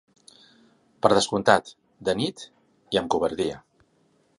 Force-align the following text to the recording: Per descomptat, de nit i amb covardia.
Per 1.05 1.11
descomptat, 1.17 1.71
de 2.09 2.17
nit 2.23 2.49
i 2.97 3.05
amb 3.05 3.15
covardia. 3.17 3.65